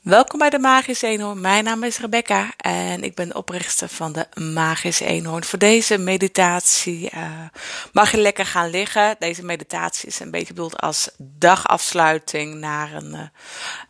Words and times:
Welkom 0.00 0.38
bij 0.38 0.50
de 0.50 0.58
Magische 0.58 1.06
Eenhoorn. 1.06 1.40
Mijn 1.40 1.64
naam 1.64 1.84
is 1.84 1.98
Rebecca 1.98 2.52
en 2.56 3.02
ik 3.02 3.14
ben 3.14 3.28
de 3.28 3.34
oprichter 3.34 3.88
van 3.88 4.12
de 4.12 4.26
Magische 4.52 5.04
Eenhoorn. 5.04 5.44
Voor 5.44 5.58
deze 5.58 5.98
meditatie 5.98 7.10
uh, 7.14 7.30
mag 7.92 8.10
je 8.10 8.16
lekker 8.16 8.46
gaan 8.46 8.70
liggen. 8.70 9.16
Deze 9.18 9.44
meditatie 9.44 10.08
is 10.08 10.20
een 10.20 10.30
beetje 10.30 10.54
bedoeld 10.54 10.80
als 10.80 11.10
dagafsluiting 11.18 12.54
naar 12.54 12.92
een 12.92 13.14
uh, 13.14 13.20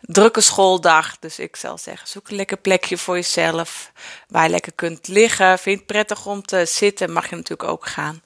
drukke 0.00 0.40
schooldag. 0.40 1.18
Dus 1.18 1.38
ik 1.38 1.56
zal 1.56 1.78
zeggen, 1.78 2.08
zoek 2.08 2.28
een 2.28 2.36
lekker 2.36 2.58
plekje 2.58 2.98
voor 2.98 3.14
jezelf 3.14 3.92
waar 4.28 4.44
je 4.44 4.50
lekker 4.50 4.72
kunt 4.72 5.08
liggen. 5.08 5.58
Vind 5.58 5.78
het 5.78 5.86
prettig 5.86 6.26
om 6.26 6.42
te 6.42 6.64
zitten, 6.66 7.12
mag 7.12 7.30
je 7.30 7.36
natuurlijk 7.36 7.70
ook 7.70 7.86
gaan 7.86 8.22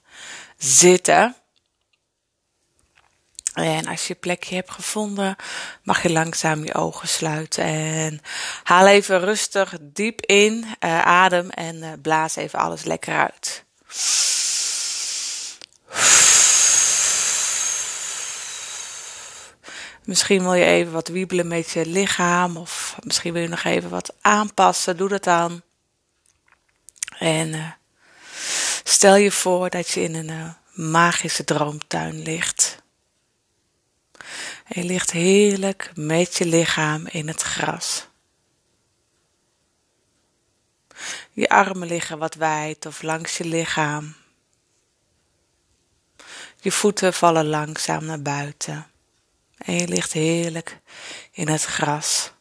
zitten. 0.57 1.37
En 3.55 3.87
als 3.87 4.07
je 4.07 4.15
plekje 4.15 4.55
hebt 4.55 4.71
gevonden, 4.71 5.37
mag 5.83 6.03
je 6.03 6.11
langzaam 6.11 6.65
je 6.65 6.75
ogen 6.75 7.09
sluiten. 7.09 7.65
En 7.65 8.21
haal 8.63 8.87
even 8.87 9.21
rustig 9.21 9.75
diep 9.81 10.21
in, 10.21 10.65
uh, 10.81 11.01
adem 11.01 11.51
en 11.51 11.77
uh, 11.77 11.93
blaas 12.03 12.37
even 12.37 12.59
alles 12.59 12.85
lekker 12.85 13.15
uit. 13.15 13.65
Misschien 20.05 20.43
wil 20.43 20.55
je 20.55 20.65
even 20.65 20.93
wat 20.93 21.09
wiebelen 21.09 21.47
met 21.47 21.71
je 21.71 21.87
lichaam, 21.87 22.57
of 22.57 22.97
misschien 23.01 23.33
wil 23.33 23.43
je 23.43 23.49
nog 23.49 23.65
even 23.65 23.91
wat 23.91 24.15
aanpassen. 24.21 24.97
Doe 24.97 25.09
dat 25.09 25.25
dan. 25.25 25.63
En 27.19 27.49
uh, 27.49 27.71
stel 28.85 29.17
je 29.17 29.31
voor 29.31 29.71
dat 29.71 29.89
je 29.89 30.03
in 30.03 30.15
een 30.15 30.55
magische 30.73 31.45
droomtuin 31.45 32.23
ligt. 32.23 32.64
En 34.65 34.83
je 34.83 34.85
ligt 34.85 35.11
heerlijk 35.11 35.91
met 35.95 36.37
je 36.37 36.47
lichaam 36.47 37.07
in 37.07 37.29
het 37.29 37.43
gras. 37.43 38.07
Je 41.31 41.49
armen 41.49 41.89
liggen 41.89 42.19
wat 42.19 42.35
wijd 42.35 42.87
of 42.87 43.03
langs 43.03 43.37
je 43.37 43.45
lichaam. 43.45 44.15
Je 46.61 46.73
voeten 46.73 47.15
vallen 47.15 47.47
langzaam 47.47 48.05
naar 48.05 48.23
buiten. 48.23 48.87
En 49.57 49.75
je 49.75 49.89
ligt 49.89 50.13
heerlijk 50.13 50.81
in 51.31 51.49
het 51.49 51.65
gras. 51.65 52.33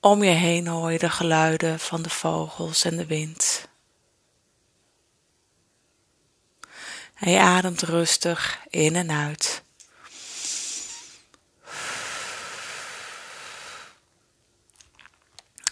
Om 0.00 0.22
je 0.22 0.30
heen 0.30 0.66
hoor 0.66 0.92
je 0.92 0.98
de 0.98 1.10
geluiden 1.10 1.80
van 1.80 2.02
de 2.02 2.10
vogels 2.10 2.84
en 2.84 2.96
de 2.96 3.06
wind. 3.06 3.68
Je 7.18 7.40
ademt 7.40 7.82
rustig 7.82 8.60
in 8.68 8.96
en 8.96 9.10
uit. 9.10 9.62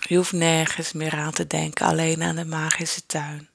Je 0.01 0.17
hoeft 0.17 0.33
nergens 0.33 0.92
meer 0.92 1.12
aan 1.12 1.33
te 1.33 1.47
denken, 1.47 1.86
alleen 1.86 2.23
aan 2.23 2.36
de 2.36 2.45
magische 2.45 3.06
tuin. 3.06 3.48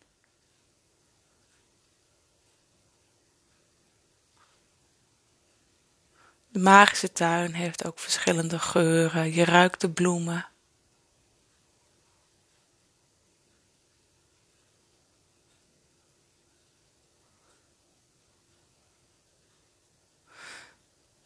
De 6.52 6.60
magische 6.60 7.12
tuin 7.12 7.54
heeft 7.54 7.86
ook 7.86 8.00
verschillende 8.00 8.60
geuren. 8.60 9.34
Je 9.34 9.46
ruikt 9.46 9.82
de 9.82 9.90
bloemen. 9.90 10.48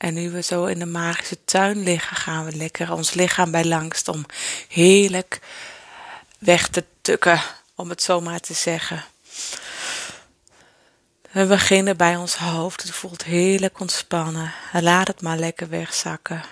En 0.04 0.14
nu 0.14 0.32
we 0.32 0.42
zo 0.42 0.66
in 0.66 0.80
de 0.80 0.86
magische 0.86 1.38
tuin 1.46 1.84
liggen, 1.84 2.18
gaan 2.18 2.46
we 2.46 2.56
lekker 2.56 2.92
ons 2.92 3.14
lichaam 3.14 3.52
bij 3.52 3.66
langst 3.66 4.08
om 4.08 4.26
heerlijk 4.68 5.40
weg 6.38 6.68
te 6.68 6.84
tukken, 7.02 7.42
om 7.76 7.90
het 7.90 8.04
zo 8.04 8.22
maar 8.22 8.40
te 8.40 8.54
zeggen. 8.54 9.06
We 11.32 11.46
beginnen 11.46 11.98
bij 11.98 12.16
ons 12.16 12.36
hoofd. 12.36 12.82
Het 12.82 12.92
voelt 12.92 13.24
heerlijk 13.24 13.80
ontspannen. 13.80 14.54
En 14.72 14.84
laat 14.84 15.08
het 15.08 15.22
maar 15.22 15.38
lekker 15.38 15.70
wegzakken. 15.70 16.44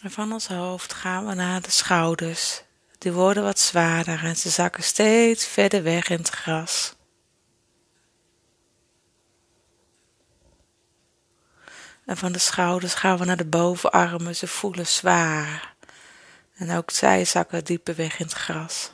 En 0.00 0.10
van 0.10 0.32
ons 0.32 0.46
hoofd 0.46 0.92
gaan 0.92 1.26
we 1.26 1.34
naar 1.34 1.62
de 1.62 1.70
schouders. 1.70 2.62
Die 2.98 3.12
worden 3.12 3.42
wat 3.42 3.58
zwaarder 3.58 4.24
en 4.24 4.36
ze 4.36 4.50
zakken 4.50 4.82
steeds 4.82 5.46
verder 5.46 5.82
weg 5.82 6.08
in 6.08 6.18
het 6.18 6.28
gras. 6.30 6.93
En 12.06 12.16
van 12.16 12.32
de 12.32 12.38
schouders 12.38 12.94
gaan 12.94 13.18
we 13.18 13.24
naar 13.24 13.36
de 13.36 13.46
bovenarmen. 13.46 14.36
Ze 14.36 14.46
voelen 14.46 14.86
zwaar. 14.86 15.74
En 16.54 16.76
ook 16.76 16.90
zij 16.90 17.24
zakken 17.24 17.64
dieper 17.64 17.94
weg 17.94 18.18
in 18.18 18.24
het 18.24 18.34
gras. 18.34 18.90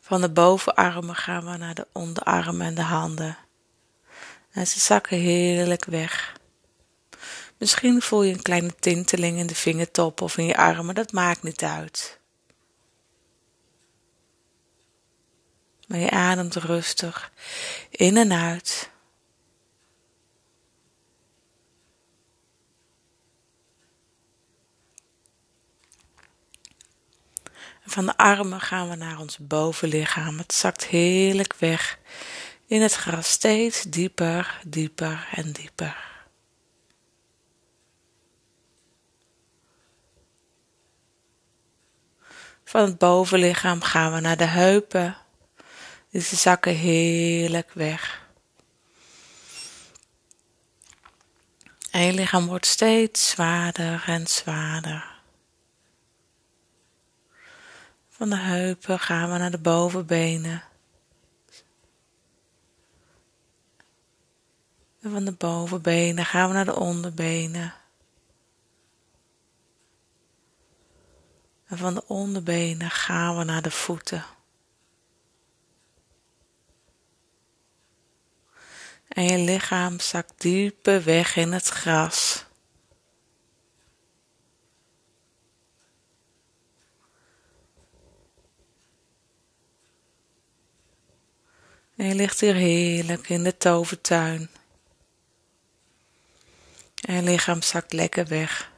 Van 0.00 0.20
de 0.20 0.30
bovenarmen 0.30 1.14
gaan 1.14 1.44
we 1.44 1.56
naar 1.56 1.74
de 1.74 1.86
onderarmen 1.92 2.66
en 2.66 2.74
de 2.74 2.82
handen. 2.82 3.38
En 4.50 4.66
ze 4.66 4.80
zakken 4.80 5.18
heerlijk 5.18 5.84
weg. 5.84 6.38
Misschien 7.58 8.02
voel 8.02 8.22
je 8.22 8.32
een 8.32 8.42
kleine 8.42 8.74
tinteling 8.74 9.38
in 9.38 9.46
de 9.46 9.54
vingertop 9.54 10.20
of 10.20 10.36
in 10.36 10.44
je 10.44 10.56
armen, 10.56 10.94
dat 10.94 11.12
maakt 11.12 11.42
niet 11.42 11.62
uit. 11.62 12.18
Maar 15.86 15.98
je 15.98 16.10
ademt 16.10 16.54
rustig 16.54 17.32
in 17.90 18.16
en 18.16 18.32
uit. 18.32 18.90
Van 27.90 28.06
de 28.06 28.16
armen 28.16 28.60
gaan 28.60 28.88
we 28.88 28.96
naar 28.96 29.18
ons 29.18 29.38
bovenlichaam. 29.38 30.38
Het 30.38 30.52
zakt 30.52 30.86
heerlijk 30.86 31.54
weg 31.58 31.98
in 32.66 32.82
het 32.82 32.94
gras, 32.94 33.30
steeds 33.30 33.82
dieper, 33.82 34.60
dieper 34.66 35.28
en 35.32 35.52
dieper. 35.52 36.08
Van 42.64 42.82
het 42.82 42.98
bovenlichaam 42.98 43.82
gaan 43.82 44.12
we 44.12 44.20
naar 44.20 44.36
de 44.36 44.44
heupen. 44.44 45.16
Dus 46.10 46.28
ze 46.28 46.36
zakken 46.36 46.74
heerlijk 46.74 47.70
weg. 47.72 48.28
En 51.90 52.02
je 52.02 52.12
lichaam 52.12 52.46
wordt 52.46 52.66
steeds 52.66 53.30
zwaarder 53.30 54.02
en 54.06 54.26
zwaarder. 54.26 55.09
Van 58.20 58.30
de 58.30 58.36
heupen 58.36 58.98
gaan 58.98 59.32
we 59.32 59.38
naar 59.38 59.50
de 59.50 59.58
bovenbenen. 59.58 60.62
En 65.00 65.10
van 65.10 65.24
de 65.24 65.32
bovenbenen 65.32 66.24
gaan 66.24 66.48
we 66.48 66.54
naar 66.54 66.64
de 66.64 66.76
onderbenen. 66.76 67.74
En 71.66 71.78
van 71.78 71.94
de 71.94 72.06
onderbenen 72.06 72.90
gaan 72.90 73.38
we 73.38 73.44
naar 73.44 73.62
de 73.62 73.70
voeten. 73.70 74.24
En 79.08 79.24
je 79.24 79.38
lichaam 79.38 80.00
zakt 80.00 80.40
dieper 80.40 81.04
weg 81.04 81.36
in 81.36 81.52
het 81.52 81.68
gras. 81.68 82.44
En 92.00 92.06
je 92.06 92.14
ligt 92.14 92.40
hier 92.40 92.54
heerlijk 92.54 93.28
in 93.28 93.42
de 93.42 93.56
tovertuin. 93.56 94.50
En 97.00 97.14
je 97.14 97.22
lichaam 97.22 97.62
zakt 97.62 97.92
lekker 97.92 98.26
weg. 98.26 98.70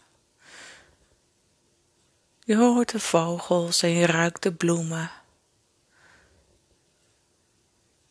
Je 2.44 2.56
hoort 2.56 2.90
de 2.90 3.00
vogels 3.00 3.82
en 3.82 3.88
je 3.90 4.06
ruikt 4.06 4.42
de 4.42 4.52
bloemen. 4.52 5.10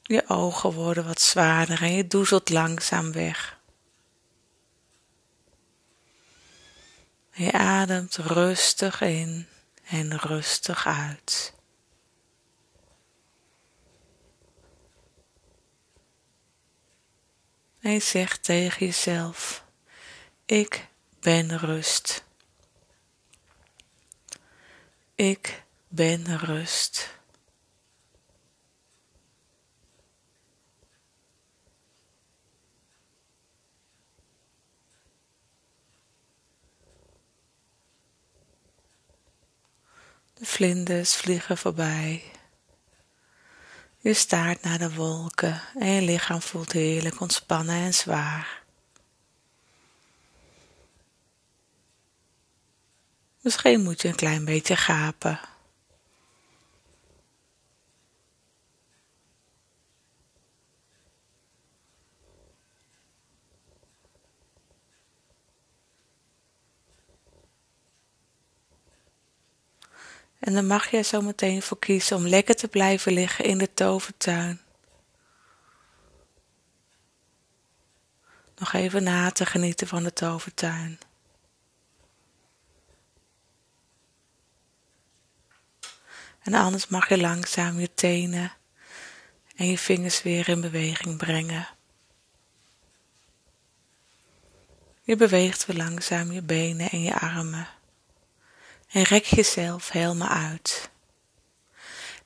Je 0.02 0.24
ogen 0.28 0.72
worden 0.72 1.06
wat 1.06 1.22
zwaarder 1.22 1.82
en 1.82 1.94
je 1.94 2.08
doezelt 2.08 2.50
langzaam 2.50 3.12
weg. 3.12 3.60
Je 7.32 7.52
ademt 7.52 8.16
rustig 8.16 9.02
in 9.02 9.48
en 9.84 10.18
rustig 10.18 10.88
uit. 10.88 11.54
Hij 17.82 18.00
zegt 18.00 18.44
tegen 18.44 18.86
jezelf: 18.86 19.66
Ik 20.46 20.88
ben 21.20 21.58
rust. 21.58 22.24
Ik 25.16 25.64
ben 25.88 26.38
rust. 26.38 27.20
De 40.34 40.46
vlinders 40.46 41.16
vliegen 41.16 41.58
voorbij. 41.58 42.32
Je 44.04 44.14
staart 44.14 44.62
naar 44.62 44.78
de 44.78 44.94
wolken 44.94 45.62
en 45.80 45.88
je 45.88 46.02
lichaam 46.02 46.42
voelt 46.42 46.72
heerlijk 46.72 47.22
ontspannen 47.22 47.76
en 47.76 47.94
zwaar. 47.94 48.64
Misschien 53.42 53.84
moet 53.84 54.02
je 54.02 54.08
een 54.08 54.16
klein 54.16 54.46
beetje 54.46 54.76
gapen. 54.76 55.40
En 70.42 70.54
dan 70.54 70.68
mag 70.68 70.94
er 70.94 71.04
zo 71.04 71.22
meteen 71.22 71.62
voor 71.62 71.80
kiezen 71.80 72.18
om 72.18 72.28
lekker 72.28 72.56
te 72.56 72.68
blijven 72.68 73.14
liggen 73.14 73.46
in 73.46 73.58
de 73.58 73.74
tovertuin. 73.74 74.62
Nog 78.58 78.74
even 78.74 79.04
na 79.04 79.32
te 79.32 79.46
genieten 79.46 79.88
van 79.88 80.04
de 80.04 80.14
tovertuin. 80.14 81.00
En 86.40 86.54
anders 86.54 86.88
mag 86.88 87.10
je 87.10 87.18
langzaam 87.18 87.80
je 87.80 87.94
tenen 87.94 88.52
en 89.56 89.68
je 89.68 89.78
vingers 89.78 90.22
weer 90.22 90.50
in 90.50 90.62
beweging 90.62 91.18
brengen. 91.18 91.68
Je 95.02 95.16
beweegt 95.16 95.66
weer 95.66 95.78
langzaam 95.78 96.32
je 96.32 96.42
benen 96.42 96.90
en 96.90 97.02
je 97.02 97.14
armen 97.14 97.68
en 98.92 99.04
rek 99.04 99.26
jezelf 99.26 99.90
helemaal 99.90 100.28
uit. 100.28 100.90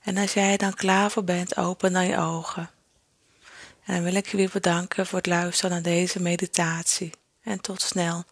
En 0.02 0.18
als 0.18 0.34
jij 0.34 0.58
dan 0.58 0.74
klaar 0.74 1.12
voor 1.12 1.24
bent, 1.24 1.58
open 1.58 1.94
dan 1.94 2.08
je 2.08 2.18
ogen. 2.18 2.70
En 3.86 3.94
dan 3.94 4.04
wil 4.04 4.16
ik 4.16 4.28
je 4.28 4.38
weer 4.38 4.50
bedanken 4.54 5.06
voor 5.06 5.18
het 5.18 5.28
luisteren 5.28 5.72
naar 5.72 5.82
deze 5.82 6.22
meditatie. 6.22 7.12
En 7.44 7.62
tot 7.62 7.82
snel 7.82 8.24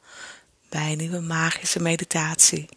bij 0.69 0.91
een 0.91 0.97
nieuwe 0.97 1.19
magische 1.19 1.79
meditatie. 1.79 2.69